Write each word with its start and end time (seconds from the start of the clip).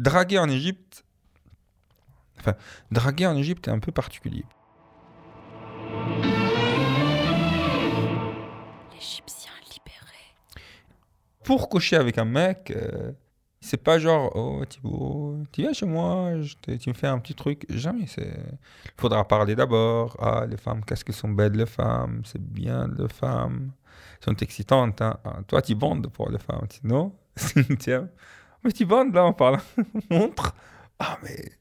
draguer 0.00 0.38
en 0.38 0.48
Égypte, 0.48 1.04
enfin, 2.38 2.54
draguer 2.90 3.26
en 3.26 3.36
Égypte 3.36 3.68
est 3.68 3.70
un 3.70 3.78
peu 3.78 3.92
particulier. 3.92 4.44
L'Égyptien 8.92 9.52
libéré. 9.64 10.64
Pour 11.44 11.68
coucher 11.68 11.96
avec 11.96 12.16
un 12.16 12.24
mec, 12.24 12.72
euh, 12.74 13.12
c'est 13.60 13.82
pas 13.82 13.98
genre, 13.98 14.32
oh 14.34 14.64
Thibaut, 14.64 15.36
tu 15.52 15.60
viens 15.60 15.74
chez 15.74 15.84
moi, 15.84 16.40
je 16.40 16.54
tu 16.76 16.88
me 16.88 16.94
fais 16.94 17.06
un 17.06 17.18
petit 17.18 17.34
truc. 17.34 17.66
Jamais. 17.68 18.06
C'est. 18.06 18.32
Il 18.86 19.00
faudra 19.00 19.28
parler 19.28 19.54
d'abord. 19.54 20.16
Ah, 20.18 20.46
les 20.48 20.56
femmes, 20.56 20.82
qu'est-ce 20.82 21.04
qu'elles 21.04 21.14
sont 21.14 21.28
belles, 21.28 21.52
les 21.52 21.66
femmes. 21.66 22.22
C'est 22.24 22.42
bien, 22.42 22.88
les 22.98 23.08
femmes. 23.08 23.72
Elles 24.20 24.24
sont 24.24 24.36
excitantes. 24.36 25.02
Hein. 25.02 25.18
Ah, 25.24 25.40
toi, 25.46 25.60
tu 25.60 25.74
bandes 25.74 26.08
pour 26.08 26.30
les 26.30 26.38
femmes. 26.38 26.66
Non? 26.84 27.14
Tiens. 27.78 28.08
Mais 28.64 28.72
tu 28.72 28.84
bandes 28.84 29.14
là 29.14 29.24
en 29.24 29.32
parlant. 29.32 29.60
Montre. 30.10 30.54
Ah, 30.98 31.18
mais. 31.22 31.52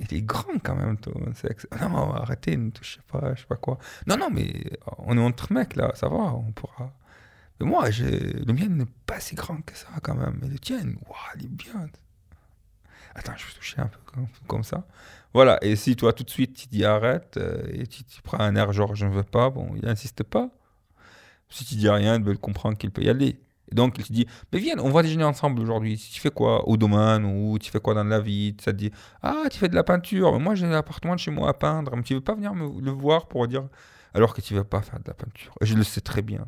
Il 0.00 0.14
est 0.14 0.22
grand 0.22 0.58
quand 0.62 0.74
même, 0.76 0.96
sexe. 1.34 1.66
Non, 1.78 2.14
arrêtez, 2.14 2.56
ne 2.56 2.70
touchez 2.70 3.00
pas, 3.06 3.34
je 3.34 3.40
sais 3.40 3.46
pas 3.46 3.56
quoi. 3.56 3.78
Non, 4.06 4.16
non, 4.16 4.30
mais 4.30 4.50
on 4.98 5.16
est 5.18 5.20
entre 5.20 5.52
mecs 5.52 5.76
là, 5.76 5.92
ça 5.94 6.08
va, 6.08 6.16
on 6.16 6.52
pourra. 6.52 6.90
Mais 7.60 7.66
moi, 7.66 7.90
le 7.90 8.52
mien 8.52 8.68
n'est 8.68 8.86
pas 9.04 9.20
si 9.20 9.34
grand 9.34 9.60
que 9.60 9.76
ça 9.76 9.88
quand 10.02 10.14
même. 10.14 10.38
Mais 10.40 10.48
le 10.48 10.58
tien, 10.58 10.78
waouh, 10.78 11.16
il 11.36 11.44
est 11.44 11.48
bien. 11.48 11.88
Attends, 13.14 13.34
je 13.36 13.46
vais 13.46 13.52
toucher 13.52 13.80
un 13.80 13.88
peu 13.88 13.98
comme, 14.46 14.64
ça. 14.64 14.86
Voilà, 15.34 15.58
et 15.62 15.76
si 15.76 15.96
toi 15.96 16.12
tout 16.12 16.24
de 16.24 16.30
suite 16.30 16.54
tu 16.56 16.68
dis 16.68 16.84
arrête 16.84 17.36
euh, 17.36 17.62
et 17.72 17.86
tu, 17.86 18.02
tu 18.04 18.22
prends 18.22 18.40
un 18.40 18.56
air 18.56 18.72
genre 18.72 18.94
je 18.94 19.06
ne 19.06 19.12
veux 19.12 19.22
pas, 19.22 19.50
bon, 19.50 19.70
il 19.76 19.84
n'insiste 19.84 20.22
pas. 20.22 20.48
Si 21.50 21.64
tu 21.64 21.74
dis 21.74 21.88
rien, 21.88 22.16
il 22.16 22.24
veut 22.24 22.36
comprendre 22.36 22.78
qu'il 22.78 22.90
peut 22.90 23.02
y 23.02 23.10
aller. 23.10 23.40
Et 23.70 23.74
donc 23.74 23.98
il 23.98 24.04
te 24.04 24.12
dit, 24.12 24.26
mais 24.52 24.58
viens, 24.58 24.78
on 24.78 24.90
va 24.90 25.02
déjeuner 25.02 25.24
ensemble 25.24 25.60
aujourd'hui. 25.60 25.96
Tu 25.96 26.20
fais 26.20 26.30
quoi 26.30 26.68
au 26.68 26.76
domaine 26.76 27.24
ou 27.24 27.58
tu 27.58 27.70
fais 27.70 27.80
quoi 27.80 27.94
dans 27.94 28.04
la 28.04 28.20
vie? 28.20 28.56
Ça 28.60 28.72
te 28.72 28.78
dit, 28.78 28.90
ah, 29.22 29.44
tu 29.50 29.58
fais 29.58 29.68
de 29.68 29.74
la 29.74 29.84
peinture, 29.84 30.32
mais 30.32 30.38
moi 30.38 30.54
j'ai 30.54 30.66
l'appartement 30.68 31.14
de 31.14 31.20
chez 31.20 31.30
moi 31.30 31.48
à 31.50 31.54
peindre, 31.54 31.96
mais 31.96 32.02
tu 32.02 32.14
veux 32.14 32.20
pas 32.20 32.34
venir 32.34 32.54
me 32.54 32.80
le 32.80 32.90
voir 32.90 33.28
pour 33.28 33.46
dire, 33.46 33.68
alors 34.14 34.34
que 34.34 34.40
tu 34.40 34.54
veux 34.54 34.64
pas 34.64 34.82
faire 34.82 34.98
de 34.98 35.04
la 35.06 35.14
peinture. 35.14 35.54
Et 35.60 35.66
je 35.66 35.74
le 35.74 35.84
sais 35.84 36.00
très 36.00 36.22
bien. 36.22 36.46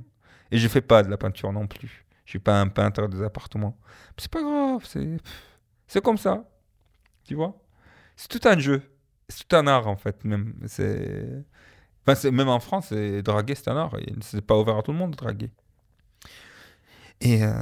Et 0.51 0.59
je 0.59 0.69
fais 0.69 0.83
pas 0.83 1.03
de 1.03 1.11
la 1.11 1.17
peinture 1.17 1.53
non 1.53 1.67
plus. 1.67 2.05
Je 2.25 2.31
suis 2.31 2.39
pas 2.39 2.61
un 2.61 2.69
peintre 2.69 3.09
des 3.09 3.23
appartements. 3.23 3.79
C'est 4.17 4.31
pas 4.31 4.43
grave, 4.43 4.85
c'est 4.87 5.19
c'est 5.87 6.03
comme 6.03 6.19
ça. 6.19 6.45
Tu 7.25 7.35
vois? 7.35 7.55
C'est 8.17 8.29
tout 8.29 8.49
un 8.49 8.59
jeu. 8.59 8.83
C'est 9.29 9.47
tout 9.47 9.57
un 9.57 9.67
art 9.67 9.87
en 9.89 9.97
fait 9.97 10.25
même. 10.25 10.55
C'est 10.67 11.45
enfin, 12.07 12.31
même 12.31 12.49
en 12.49 12.61
France, 12.61 12.93
draguer 12.93 13.55
c'est 13.55 13.69
un 13.69 13.77
art. 13.77 13.97
C'est 14.21 14.43
pas 14.43 14.59
ouvert 14.59 14.77
à 14.79 14.83
tout 14.83 14.93
le 14.93 14.99
monde 14.99 15.13
de 15.13 15.17
draguer. 15.17 15.51
Et 17.23 17.43
euh, 17.43 17.53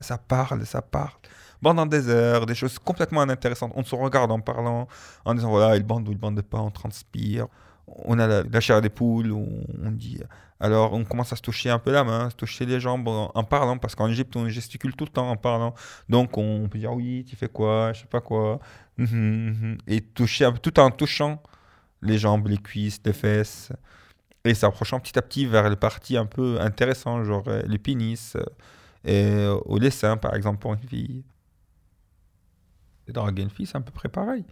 ça 0.00 0.18
parle, 0.18 0.64
ça 0.66 0.82
parle. 0.82 1.10
Pendant 1.62 1.86
des 1.86 2.08
heures, 2.08 2.46
des 2.46 2.54
choses 2.54 2.78
complètement 2.78 3.22
inintéressantes. 3.22 3.72
On 3.74 3.84
se 3.84 3.94
regarde 3.94 4.30
en 4.30 4.40
parlant, 4.40 4.88
en 5.24 5.34
disant 5.34 5.50
voilà, 5.50 5.76
il 5.76 5.82
bande 5.82 6.08
ou 6.08 6.12
il 6.12 6.18
bande 6.18 6.40
pas, 6.42 6.58
on 6.58 6.70
transpire. 6.70 7.46
On 7.86 8.18
a 8.18 8.26
la, 8.26 8.42
la 8.44 8.60
chair 8.60 8.80
des 8.80 8.88
poules, 8.88 9.32
on, 9.32 9.90
dit. 9.90 10.20
Alors 10.60 10.92
on 10.92 11.04
commence 11.04 11.32
à 11.32 11.36
se 11.36 11.42
toucher 11.42 11.70
un 11.70 11.78
peu 11.78 11.90
la 11.90 12.04
main, 12.04 12.30
se 12.30 12.36
toucher 12.36 12.66
les 12.66 12.78
jambes 12.78 13.08
en, 13.08 13.44
parlant, 13.44 13.78
parce 13.78 13.94
qu'en 13.94 14.08
Égypte 14.08 14.36
on 14.36 14.48
gesticule 14.48 14.94
tout 14.94 15.04
le 15.04 15.10
temps 15.10 15.28
en 15.28 15.36
parlant. 15.36 15.74
Donc 16.08 16.38
on 16.38 16.68
peut 16.68 16.78
dire 16.78 16.92
oui, 16.92 17.24
tu 17.28 17.36
fais 17.36 17.48
quoi, 17.48 17.92
je 17.92 18.00
sais 18.02 18.06
pas 18.06 18.20
quoi. 18.20 18.60
Mhm, 18.96 19.06
mhm. 19.08 19.78
Et 19.86 20.02
toucher 20.02 20.48
tout 20.62 20.78
en 20.78 20.90
touchant 20.90 21.42
les 22.02 22.18
jambes, 22.18 22.46
les 22.48 22.58
cuisses, 22.58 23.00
les 23.04 23.12
fesses. 23.12 23.72
Et 24.44 24.54
s'approchant 24.54 25.00
petit 25.00 25.18
à 25.18 25.22
petit 25.22 25.46
vers 25.46 25.68
les 25.68 25.76
parties 25.76 26.16
un 26.16 26.26
peu 26.26 26.58
intéressantes, 26.60 27.24
genre 27.24 27.44
euh, 27.48 27.62
les 27.66 27.78
pénis, 27.78 28.36
euh, 28.36 28.44
et, 29.04 29.24
euh, 29.24 29.58
ou 29.66 29.78
les 29.78 29.90
seins 29.90 30.16
par 30.16 30.34
exemple 30.34 30.58
pour 30.60 30.74
une 30.74 30.80
fille. 30.80 31.24
Et 33.06 33.12
draguer 33.12 33.42
une 33.42 33.50
fille, 33.50 33.66
c'est 33.66 33.76
à 33.76 33.80
peu 33.80 33.90
près 33.92 34.08
pareil. 34.08 34.44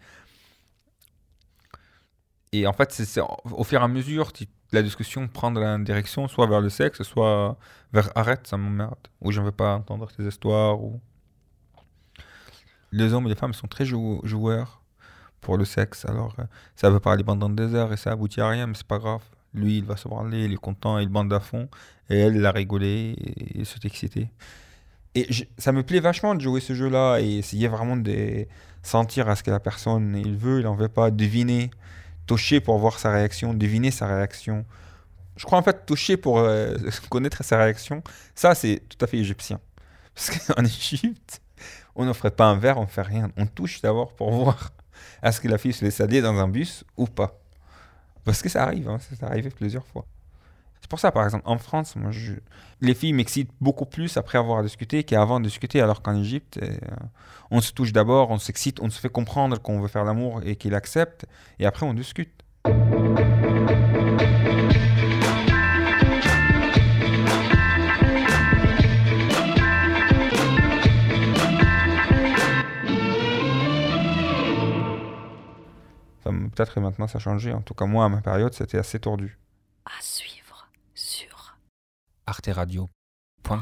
Et 2.53 2.67
en 2.67 2.73
fait, 2.73 2.91
au 3.19 3.61
au 3.61 3.65
fur 3.65 3.81
et 3.81 3.85
à 3.85 3.89
mesure, 3.89 4.33
la 4.73 4.83
discussion 4.83 5.29
prend 5.29 5.51
la 5.51 5.79
direction, 5.79 6.29
soit 6.29 6.47
vers 6.47 6.61
le 6.61 6.69
sexe, 6.71 7.03
soit 7.03 7.59
vers 7.93 8.11
arrête, 8.17 8.47
ça 8.47 8.57
m'emmerde, 8.57 8.99
ou 9.21 9.33
je 9.33 9.41
ne 9.41 9.47
veux 9.47 9.53
pas 9.53 9.75
entendre 9.77 10.09
tes 10.11 10.25
histoires. 10.27 10.79
Les 12.93 13.13
hommes 13.15 13.25
et 13.27 13.31
les 13.31 13.35
femmes 13.35 13.55
sont 13.55 13.67
très 13.67 13.85
jou- 13.87 14.21
joueurs 14.25 14.83
pour 15.41 15.57
le 15.59 15.65
sexe, 15.67 16.05
alors 16.07 16.35
euh, 16.41 16.45
ça 16.77 16.91
veut 16.91 17.01
parler 17.01 17.25
pendant 17.25 17.51
des 17.51 17.75
heures 17.75 17.93
et 17.93 17.99
ça 17.99 18.13
aboutit 18.13 18.41
à 18.43 18.49
rien, 18.49 18.67
mais 18.69 18.75
c'est 18.75 18.87
pas 18.87 18.99
grave. 18.99 19.23
Lui, 19.55 19.79
il 19.79 19.85
va 19.85 19.97
se 19.97 20.09
branler, 20.09 20.45
il 20.45 20.53
est 20.53 20.57
content, 20.57 20.99
il 20.99 21.09
bande 21.09 21.33
à 21.33 21.41
fond, 21.41 21.69
et 22.11 22.19
elle, 22.19 22.37
elle 22.37 22.47
a 22.47 22.53
rigolé 22.53 23.17
et, 23.19 23.61
et 23.61 23.65
s'est 23.65 23.81
excitée. 23.85 24.29
Et 25.15 25.27
ça 25.57 25.73
me 25.73 25.83
plaît 25.83 26.01
vachement 26.01 26.35
de 26.35 26.41
jouer 26.41 26.61
ce 26.61 26.75
jeu-là 26.75 27.19
et 27.19 27.39
essayer 27.39 27.69
vraiment 27.69 27.97
de 27.97 28.47
sentir 28.83 29.29
à 29.29 29.37
ce 29.37 29.43
que 29.43 29.51
la 29.51 29.61
personne 29.61 30.15
il 30.17 30.37
veut, 30.37 30.61
il 30.61 30.67
en 30.67 30.75
veut 30.75 30.89
pas, 30.89 31.11
deviner, 31.11 31.71
toucher 32.27 32.61
pour 32.61 32.79
voir 32.79 32.99
sa 32.99 33.11
réaction, 33.11 33.55
deviner 33.55 33.91
sa 33.91 34.07
réaction. 34.07 34.65
Je 35.37 35.45
crois 35.45 35.59
en 35.59 35.63
fait 35.63 35.87
toucher 35.87 36.17
pour 36.17 36.39
euh, 36.39 36.77
connaître 37.11 37.43
sa 37.45 37.59
réaction, 37.59 38.03
ça 38.35 38.55
c'est 38.55 38.83
tout 38.89 39.03
à 39.05 39.07
fait 39.07 39.19
égyptien. 39.19 39.61
Parce 40.15 40.31
qu'en 40.31 40.65
Égypte, 40.65 41.41
on 41.95 42.05
n'offre 42.05 42.29
pas 42.29 42.47
un 42.47 42.59
verre, 42.59 42.79
on 42.79 42.87
fait 42.87 43.03
rien. 43.03 43.31
On 43.37 43.47
touche 43.47 43.81
d'abord 43.81 44.13
pour 44.15 44.31
voir 44.45 44.73
est-ce 45.23 45.41
que 45.41 45.49
la 45.49 45.59
fille 45.59 45.73
se 45.73 45.85
laisse 45.85 46.01
aller 46.01 46.21
dans 46.21 46.37
un 46.39 46.49
bus 46.49 46.85
ou 46.97 47.07
pas. 47.07 47.41
Parce 48.29 48.43
que 48.43 48.49
ça 48.51 48.65
arrive, 48.65 48.89
hein, 48.91 48.99
ça 49.01 49.27
arrivé 49.27 49.51
plusieurs 49.51 49.87
fois. 49.87 50.07
C'est 50.81 50.91
pour 50.91 51.01
ça, 51.01 51.13
par 51.13 51.25
exemple, 51.25 51.45
en 51.47 51.59
France, 51.59 51.97
moi, 51.97 52.11
je- 52.13 52.35
les 52.81 52.95
filles 52.95 53.15
m'excitent 53.15 53.51
beaucoup 53.61 53.87
plus 53.87 54.17
après 54.19 54.39
avoir 54.39 54.63
discuté 54.63 55.05
qu'avant 55.05 55.41
de 55.41 55.47
discuter, 55.47 55.81
alors 55.83 56.03
qu'en 56.03 56.17
Égypte, 56.17 56.61
euh, 56.63 56.77
on 57.51 57.61
se 57.61 57.73
touche 57.73 57.93
d'abord, 57.93 58.31
on 58.31 58.39
s'excite, 58.39 58.81
on 58.81 58.91
se 58.91 59.01
fait 59.01 59.11
comprendre 59.11 59.61
qu'on 59.63 59.81
veut 59.81 59.89
faire 59.89 60.05
l'amour 60.05 60.43
et 60.45 60.57
qu'il 60.57 60.75
accepte, 60.75 61.27
et 61.61 61.67
après 61.67 61.87
on 61.87 61.95
discute. 61.95 62.33
Peut-être 76.59 76.75
que 76.75 76.81
maintenant 76.81 77.07
ça 77.07 77.19
a 77.19 77.21
changé, 77.21 77.53
en 77.53 77.63
tout 77.63 77.73
cas 77.73 77.87
moi, 77.87 78.05
à 78.05 78.09
ma 78.09 78.21
période, 78.21 78.53
c'était 78.53 78.79
assez 78.79 78.99
tordu. 78.99 79.39
À 79.85 80.03
suivre 80.03 80.69
sur 80.93 81.57
arteradio.com 82.27 83.59